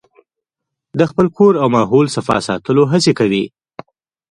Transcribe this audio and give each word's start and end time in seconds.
د 0.99 1.01
خپل 1.09 1.27
کور 1.37 1.53
او 1.61 1.67
ماحول 1.75 2.05
صفا 2.15 2.37
ساتلو 2.47 2.83
هڅې 2.91 3.11
کوي. 3.19 3.45